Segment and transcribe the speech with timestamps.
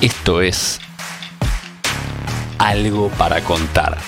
[0.00, 0.78] Esto es
[2.60, 3.98] Algo para contar.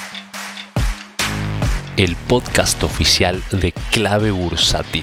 [1.97, 5.03] El podcast oficial de Clave Bursati.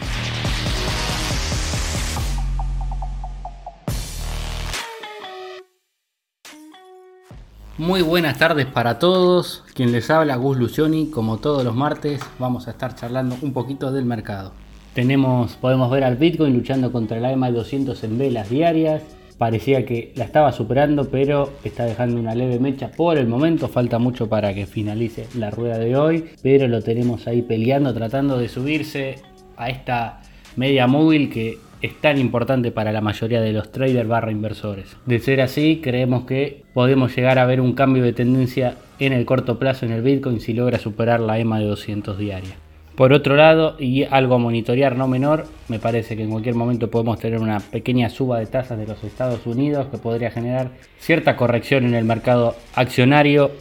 [7.78, 9.66] Muy buenas tardes para todos.
[9.74, 11.12] Quien les habla, Gus Lucioni.
[11.12, 14.54] Como todos los martes, vamos a estar charlando un poquito del mercado.
[14.94, 19.04] Tenemos, podemos ver al Bitcoin luchando contra la EMA 200 en velas diarias.
[19.38, 23.68] Parecía que la estaba superando, pero está dejando una leve mecha por el momento.
[23.68, 28.38] Falta mucho para que finalice la rueda de hoy, pero lo tenemos ahí peleando, tratando
[28.38, 29.16] de subirse
[29.56, 30.22] a esta
[30.56, 34.98] media móvil que es tan importante para la mayoría de los traders barra inversores.
[35.06, 39.26] De ser así, creemos que podemos llegar a ver un cambio de tendencia en el
[39.26, 42.67] corto plazo en el Bitcoin si logra superar la EMA de 200 diarias.
[42.98, 46.90] Por otro lado, y algo a monitorear no menor, me parece que en cualquier momento
[46.90, 51.36] podemos tener una pequeña suba de tasas de los Estados Unidos que podría generar cierta
[51.36, 53.52] corrección en el mercado accionario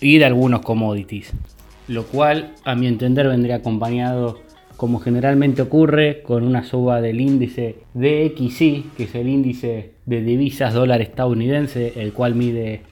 [0.00, 1.32] y de algunos commodities.
[1.88, 4.38] Lo cual, a mi entender, vendría acompañado
[4.76, 10.72] como generalmente ocurre, con una suba del índice DXY, que es el índice de divisas
[10.72, 12.82] dólar estadounidense, el cual mide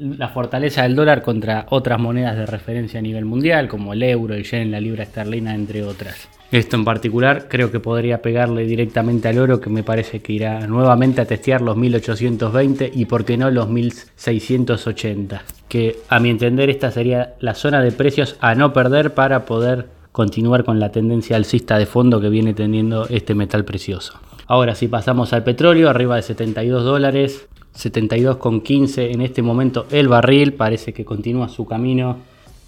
[0.00, 4.34] la fortaleza del dólar contra otras monedas de referencia a nivel mundial, como el euro,
[4.34, 6.28] el yen, la libra esterlina, entre otras.
[6.52, 10.66] Esto en particular creo que podría pegarle directamente al oro, que me parece que irá
[10.66, 15.42] nuevamente a testear los 1820 y por qué no los 1680.
[15.68, 19.88] Que a mi entender esta sería la zona de precios a no perder para poder
[20.12, 24.18] continuar con la tendencia alcista de fondo que viene teniendo este metal precioso.
[24.46, 30.54] Ahora si pasamos al petróleo, arriba de 72 dólares, 72,15 en este momento el barril,
[30.54, 32.18] parece que continúa su camino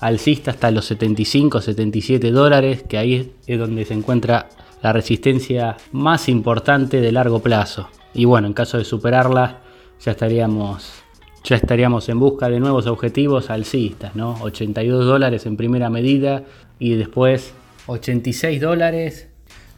[0.01, 4.49] alcista hasta los 75, 77 dólares, que ahí es donde se encuentra
[4.83, 7.89] la resistencia más importante de largo plazo.
[8.15, 9.61] Y bueno, en caso de superarla,
[10.05, 11.03] ya estaríamos,
[11.43, 14.37] ya estaríamos en busca de nuevos objetivos alcistas, ¿no?
[14.43, 16.45] 82 dólares en primera medida,
[16.79, 17.53] y después
[17.87, 19.29] 86 dólares,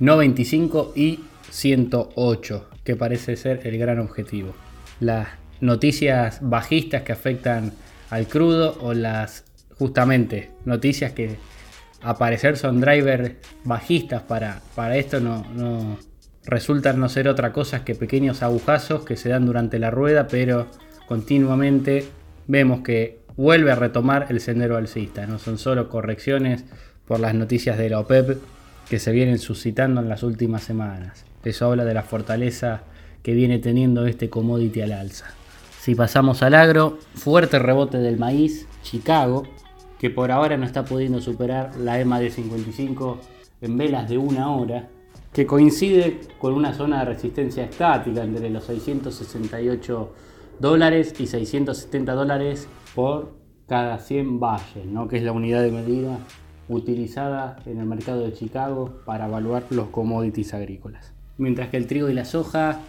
[0.01, 4.53] 95 y 108, que parece ser el gran objetivo.
[5.01, 5.29] Las
[5.61, 7.73] noticias bajistas que afectan
[8.11, 9.45] al crudo o las
[9.79, 11.37] justamente noticias que
[12.03, 13.33] aparecer son drivers
[13.65, 15.99] bajistas para, para esto no, no
[16.45, 20.67] resultan no ser otra cosa que pequeños agujazos que se dan durante la rueda, pero
[21.07, 22.07] continuamente
[22.47, 26.65] vemos que vuelve a retomar el sendero alcista, no son solo correcciones
[27.07, 28.39] por las noticias de la OPEP
[28.89, 31.25] que se vienen suscitando en las últimas semanas.
[31.45, 32.83] Eso habla de la fortaleza
[33.23, 35.27] que viene teniendo este commodity al alza.
[35.81, 39.45] Si pasamos al agro, fuerte rebote del maíz, Chicago,
[39.99, 43.19] que por ahora no está pudiendo superar la EMA de 55
[43.61, 44.89] en velas de una hora,
[45.33, 50.13] que coincide con una zona de resistencia estática entre los 668
[50.59, 53.33] dólares y 670 dólares por
[53.67, 55.07] cada 100 valles, ¿no?
[55.07, 56.19] que es la unidad de medida
[56.69, 61.13] utilizada en el mercado de Chicago para evaluar los commodities agrícolas.
[61.39, 62.81] Mientras que el trigo y la soja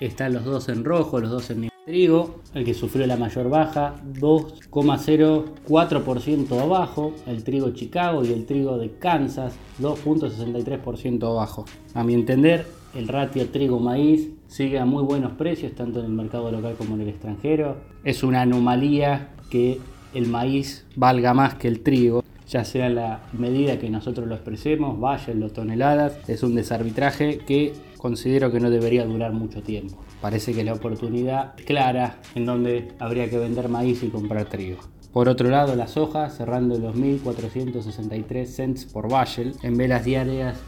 [0.00, 3.96] están los dos en rojo, los dos en trigo, el que sufrió la mayor baja,
[4.20, 11.64] 2,04% abajo, el trigo Chicago y el trigo de Kansas, 2,63% abajo.
[11.94, 12.64] A mi entender,
[12.94, 17.00] el ratio trigo-maíz sigue a muy buenos precios, tanto en el mercado local como en
[17.02, 17.78] el extranjero.
[18.04, 19.80] Es una anomalía que
[20.14, 24.98] el maíz valga más que el trigo ya sea la medida que nosotros lo expresemos,
[25.28, 30.02] en los toneladas, es un desarbitraje que considero que no debería durar mucho tiempo.
[30.20, 34.78] Parece que la oportunidad clara en donde habría que vender maíz y comprar trigo.
[35.12, 40.58] Por otro lado, la soja cerrando los 1.463 cents por Bashel en velas diarias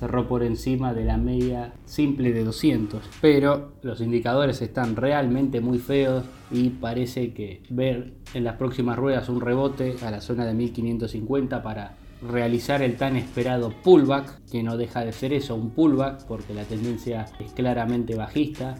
[0.00, 3.02] cerró por encima de la media simple de 200.
[3.20, 9.28] Pero los indicadores están realmente muy feos y parece que ver en las próximas ruedas
[9.28, 11.96] un rebote a la zona de 1550 para
[12.26, 16.64] realizar el tan esperado pullback, que no deja de ser eso, un pullback, porque la
[16.64, 18.76] tendencia es claramente bajista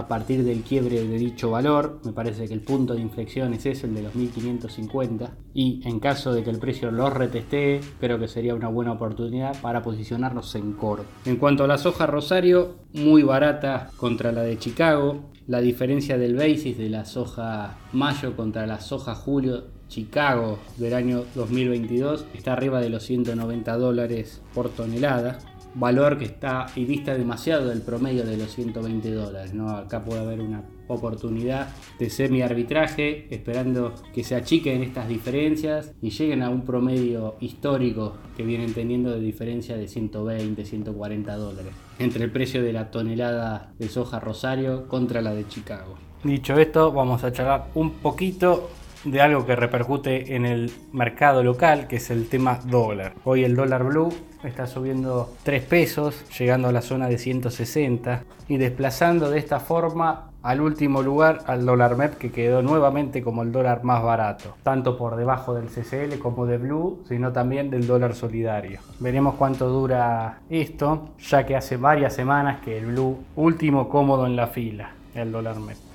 [0.00, 2.00] a partir del quiebre de dicho valor.
[2.04, 5.30] Me parece que el punto de inflexión es eso, el de los 1550.
[5.54, 9.60] Y en caso de que el precio lo retestee, creo que sería una buena oportunidad
[9.60, 11.04] para posicionarnos en core.
[11.24, 15.30] En cuanto a la soja Rosario, muy barata contra la de Chicago.
[15.46, 21.24] La diferencia del basis de la soja mayo contra la soja julio Chicago del año
[21.34, 25.38] 2022 está arriba de los 190 dólares por tonelada.
[25.74, 29.54] Valor que está y dista demasiado del promedio de los 120 dólares.
[29.54, 29.70] ¿no?
[29.70, 31.68] Acá puede haber una oportunidad
[31.98, 38.42] de semi-arbitraje, esperando que se achiquen estas diferencias y lleguen a un promedio histórico que
[38.42, 43.88] vienen teniendo de diferencia de 120, 140 dólares entre el precio de la tonelada de
[43.88, 45.96] soja Rosario contra la de Chicago.
[46.24, 48.70] Dicho esto, vamos a charlar un poquito
[49.04, 53.14] de algo que repercute en el mercado local, que es el tema dólar.
[53.24, 54.12] Hoy el dólar blue
[54.44, 60.30] está subiendo 3 pesos, llegando a la zona de 160 y desplazando de esta forma
[60.42, 64.96] al último lugar al dólar MEP que quedó nuevamente como el dólar más barato, tanto
[64.96, 68.80] por debajo del CCL como de Blue, sino también del dólar solidario.
[69.00, 74.36] Veremos cuánto dura esto, ya que hace varias semanas que el Blue último cómodo en
[74.36, 75.89] la fila, el dólar MEP.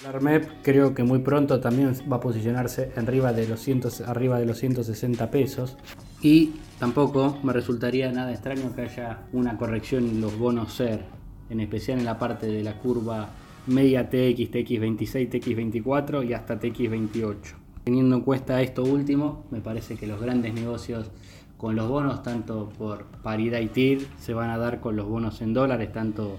[0.00, 4.38] El dólar MEP creo que muy pronto también va a posicionarse arriba de los, arriba
[4.38, 5.76] de los 160 pesos
[6.22, 11.04] y tampoco me resultaría nada extraño que haya una corrección en los bonos SER,
[11.50, 13.28] en especial en la parte de la curva
[13.66, 17.36] media TX, TX26, TX24 y hasta TX28.
[17.84, 21.10] Teniendo en cuenta esto último, me parece que los grandes negocios
[21.58, 25.42] con los bonos, tanto por paridad y TIR, se van a dar con los bonos
[25.42, 26.38] en dólares, tanto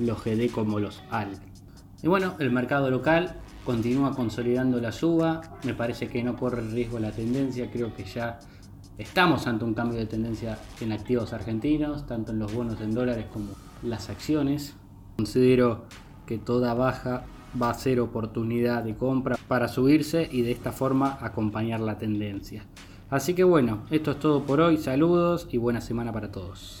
[0.00, 1.38] los GD como los AL.
[2.02, 6.98] Y bueno, el mercado local continúa consolidando la suba, me parece que no corre riesgo
[6.98, 8.38] la tendencia, creo que ya
[8.98, 13.26] estamos ante un cambio de tendencia en activos argentinos, tanto en los bonos en dólares
[13.32, 13.48] como
[13.82, 14.74] las acciones.
[15.16, 15.84] Considero
[16.26, 17.24] que toda baja
[17.60, 22.64] va a ser oportunidad de compra para subirse y de esta forma acompañar la tendencia.
[23.08, 26.80] Así que bueno, esto es todo por hoy, saludos y buena semana para todos.